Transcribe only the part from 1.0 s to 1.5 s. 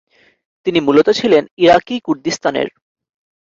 ছিলেন